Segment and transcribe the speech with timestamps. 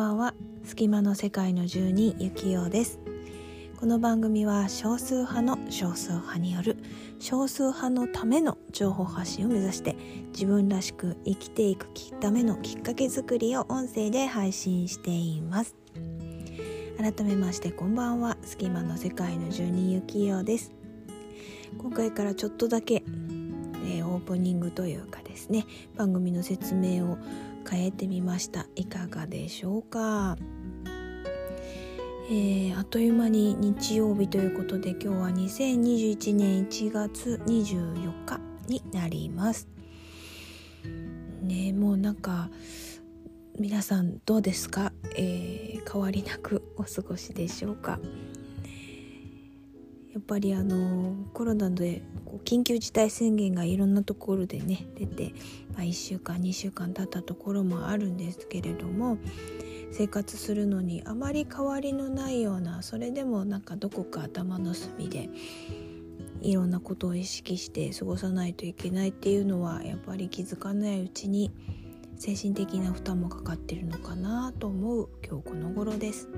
[0.00, 0.34] ばんは。
[0.64, 2.98] 隙間の世界の住人ゆきようです。
[3.78, 6.78] この番組は少数派の少数派による
[7.18, 9.96] 少数派のための情報発信を目指して
[10.32, 11.86] 自分らしく生きていく
[12.18, 15.76] ためのきっかけ作りを音声で配信しています。
[16.96, 18.38] 改めましてこんばんは。
[18.40, 20.72] 隙間の世界の住人ゆきようです。
[21.76, 25.66] 今回からちょっとだけ、ー、プニングというかですね
[25.96, 27.18] 番組の説明を
[27.68, 28.66] 変えてみました。
[28.76, 30.36] いかがでしょうか、
[32.30, 39.68] えー、あっという間に日曜日ということで今日は2021年1月24日になります。
[41.42, 42.48] ねもうなんか
[43.58, 47.98] 皆さんどうですか、えー、変わりなくお過ごしでしょうか？
[50.12, 52.02] やっぱりあのコロナで
[52.44, 55.32] 緊急事態宣言がいろんなところでね出て、
[55.74, 59.18] まあ、1週間2週間経ったところもあるんですけれども
[59.92, 65.28] 生活するのにあまり変わりのないようなそれでもなんかどこか頭の隅で
[66.42, 71.52] いろんなことを意識して過ごさないといけないっていうのはやっぱり気づかないうちに
[72.16, 76.28] 精神的な負担もかかってるのかなと思う今日この頃です。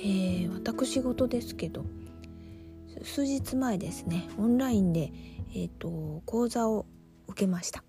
[0.00, 1.84] えー、私事ですけど
[3.02, 5.12] 数日前ですねオンラインで、
[5.54, 6.86] えーと、講座を
[7.28, 7.84] 受けました。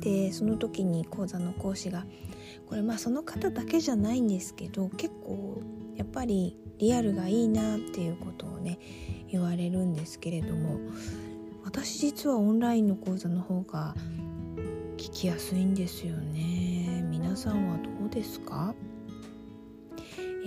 [0.00, 2.04] でその時に講座の講師が
[2.68, 5.60] これまあその方だけじゃないんですけど結構
[5.96, 8.78] やっぱりリアルがいいなっていうことをね
[9.28, 10.80] 言われるんですけれども
[11.64, 13.94] 私実はオンラインの講座の方が
[14.96, 17.04] 聞きやすいんですよね。
[17.10, 18.74] 皆さんはどうですか？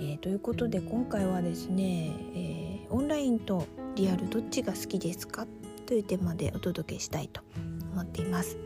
[0.00, 5.46] えー、ということで今回はですね、えー、オンラインとリアルどっちが好きですか
[5.86, 7.40] というテーマでお届けしたいと
[7.92, 8.56] 思っています。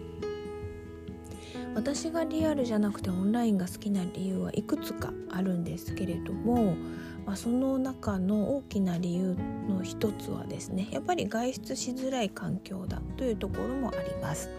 [1.75, 6.77] 私がリアルじゃなくてオンラインが好きな理由はいくつかあるんですけれども、
[7.25, 9.35] まあ、その中の大きな理由
[9.69, 14.51] の一つはですねやっぱり外出しづらい環境だというところもあります。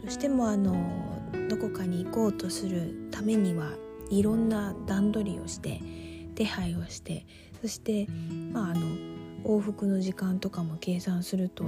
[0.00, 0.76] どうしてもあの
[1.48, 3.72] どこかに行こうとするためには
[4.10, 5.80] いろんな段取りをして
[6.34, 7.26] 手配をして
[7.60, 8.06] そして
[8.52, 8.80] まああの
[9.44, 11.64] 往復の時間とかも計算すると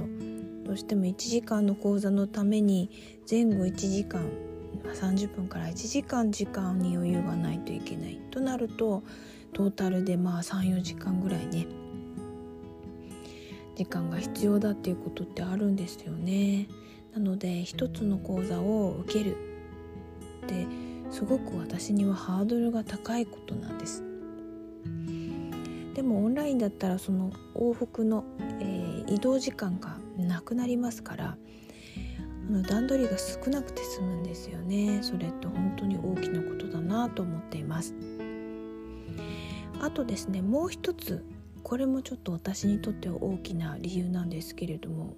[0.65, 2.91] どうしても1時間の講座のために
[3.29, 4.29] 前後1時間
[4.93, 9.03] 30分から1時間時間に余裕がないといけないとなると
[9.53, 11.67] トータルでまあ34時間ぐらいね
[13.75, 16.67] 時間が必要だっていうことってあるんですよね。
[17.13, 19.37] なので一つの講座を受ける
[20.43, 20.67] って
[21.11, 24.03] すごく私にはハードルが高いことなんです。
[25.93, 28.23] でもオンラインだったらその往復の、
[28.61, 31.37] えー、移動時間がなくなりますから
[32.47, 34.99] あの段取りが少なくて済むんですよね。
[35.01, 37.93] それって本当に大きなことだなと思っています。
[39.81, 41.25] あとですねもう一つ
[41.63, 45.15] これもちょっと私にとっては大きな理由なんですけれども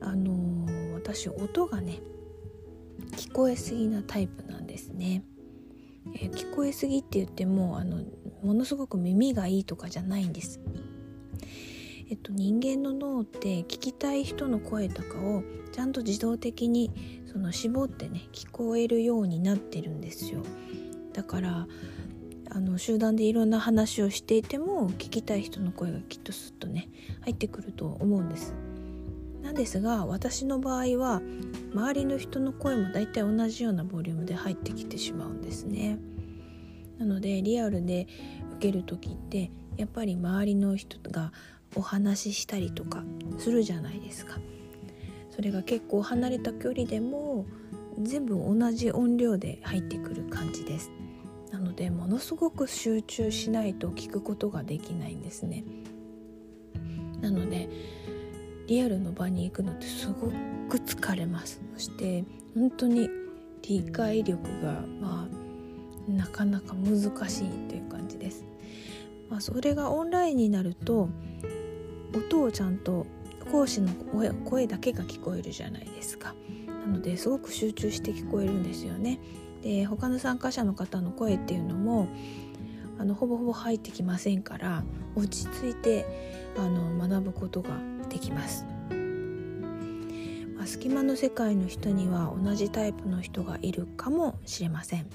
[0.00, 2.00] あのー、私音がね
[3.12, 5.22] 聞こえすぎなタイプなんですね。
[6.14, 8.04] えー、聞こえすぎって言ってもあの
[8.42, 10.60] ものすごく耳がいいとかじゃないんです。
[12.10, 16.90] えっと、人間の脳って聞きたい人の声とかをちゃんと自動的に
[17.32, 20.42] その絞ってね聞こえるようになってるんですよ
[21.14, 21.66] だから
[22.50, 26.88] あの集団でいろんな話をしていても聞きたい人の声がきっとスッとね
[27.22, 28.54] 入ってくると思うんです
[29.44, 31.20] なんですが私の場合は
[31.74, 35.98] 周りの人の声もだいたい同じようなボリュームで入ってきてしまうんですね。
[36.98, 38.08] なのでリアルで
[38.56, 41.30] 受ける時ってやっぱり周りの人が
[41.76, 43.04] お話ししたりとか
[43.36, 44.38] するじゃないですか。
[45.30, 47.44] それが結構離れた距離でも
[48.00, 50.90] 全部同じ音量で入ってくる感じです。
[51.52, 55.64] なのでものすごく集中しないと聞くことができないんですね。
[57.20, 57.68] なので
[58.66, 60.28] リアルの場に行くのってすご
[60.68, 61.60] く疲れます。
[61.74, 62.24] そして
[62.54, 63.08] 本当に
[63.62, 68.44] 理解力がまあなかなか難しいという感じです、
[69.30, 71.08] まあ、それがオンラインになると
[72.14, 73.06] 音をちゃんと
[73.50, 73.90] 講師の
[74.44, 76.34] 声だけが聞こえるじゃないですか。
[76.66, 79.18] なのですごく集中して聞こえるんですよね。
[79.62, 82.08] で他の参加者の方の声っていうのも
[82.98, 84.84] あのほぼほぼ入ってきませんから
[85.16, 86.06] 落ち着いて
[86.56, 87.70] あの学ぶことが
[88.08, 88.64] できます、
[90.56, 95.08] まあ、隙間の世界の人には同じタイプの人がいるかもしれません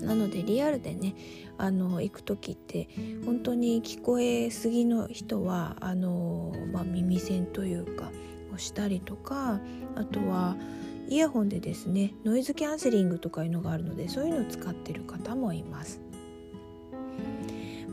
[0.00, 1.14] なのでリアルでね
[1.58, 2.88] あの行く時って
[3.24, 8.10] 本当に聞こえすぎの人はあの、まあ、耳栓というか
[8.52, 9.60] をしたりとか
[9.96, 10.56] あとは
[11.08, 16.00] イヤホンでですねノイズキャンセリングとかいうのがあるのでそういうのを使ってる方もいます。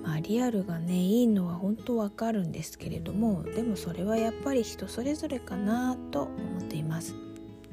[0.04, 7.16] まあ、リアルがねいいのは本当わかるんですけれどもでもそれはやっぱり人それぞれかなと思っています。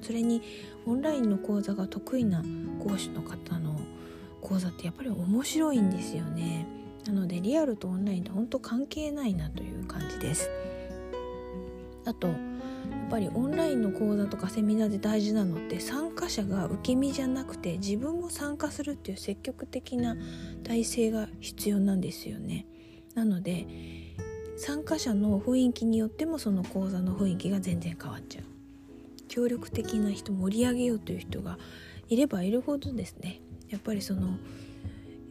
[0.02, 0.42] それに
[0.86, 2.44] オンラインの講座が得意な
[2.82, 3.80] 講師の方の
[4.40, 6.66] 講座ってやっぱり面白いんですよね。
[7.06, 10.48] なのでリアルとオンラインって本当関係ないなという感じです。
[12.04, 12.28] あと
[13.08, 20.16] ぱりオンラインの講座とかセミナーで大事なのって参加者が受け身じゃなくて自分も参加するっていう積極的な
[20.64, 22.66] 体制が必要なんですよね。
[23.14, 23.66] なので
[24.56, 28.44] 参加者の雰囲気によってもその講座の雰囲気が全然変わっちゃう。
[29.28, 31.58] 協力的な人盛り上げようという人が
[32.08, 34.38] いればいるほどですねやっぱりその、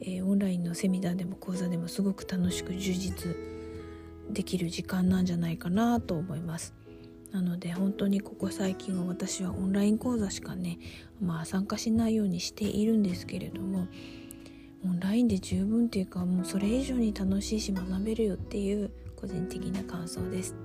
[0.02, 3.36] えー、オンラインのセミナーでも講座でもすごく楽しく充実
[4.30, 6.85] できる時間なんじゃないかなと思います。
[7.32, 10.80] なので本当にここ最近は私はオンライン講座しかね
[11.22, 13.88] まあ参加しないようにしているんですけれども
[14.86, 20.56] オンラインで十分っていうかもうそれ以上に楽しいし学べるよっていう個人的な感想です。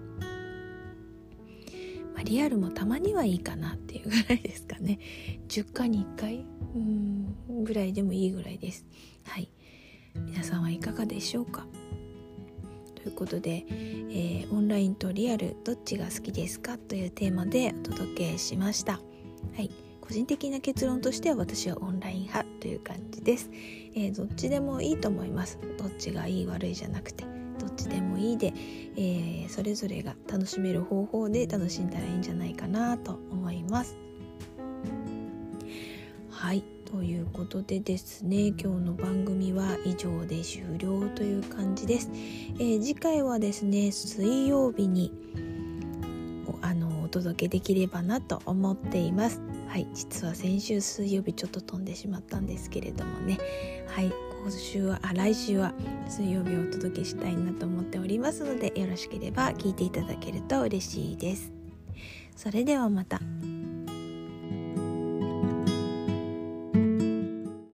[2.15, 4.99] まあ、リアルもたまにはいいかなっていうぐらいですかね。
[5.49, 6.45] 10回に1回？
[6.75, 8.85] うんぐらいでもいいぐらいです。
[9.25, 9.51] はい。
[10.15, 11.67] 皆さんはいかがでしょうか？
[13.03, 16.77] ということで、えー、オンラインとリアルどっちが好きですか？
[16.77, 18.95] というテーマでお届けしました。
[18.95, 19.01] は
[19.63, 19.71] い。
[20.01, 23.49] 個人的な結論としては私はオンライン派という感じです、
[23.95, 25.57] えー、どっちでもいいと思います。
[25.79, 27.25] どっちがいい悪いじゃなくて
[27.61, 28.53] どっちでもいいで、
[28.97, 33.97] えー、それぞれが楽しめる方法で楽しんだらいいんじゃないかなと思います。
[36.29, 36.65] はい。
[36.91, 45.13] ということでですね今日の番組は以上で終了という感じです、えー、次回はですね水曜日に
[46.63, 49.41] あのお届けできればなと思っています。
[49.69, 53.39] はい実は先週水曜日ちょっと飛んでしまったんですけれどもね。
[53.87, 55.73] はい今週はあ来週は
[56.09, 61.53] 水曜日をお届けしたいなと思っておりますのでよろしければ聞いていただけると嬉しいです。
[62.35, 63.21] それではまた。